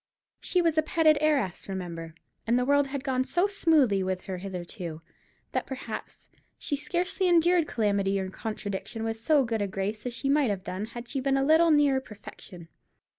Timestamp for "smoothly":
3.45-4.01